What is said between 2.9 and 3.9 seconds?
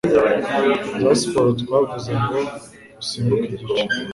usimbuke igice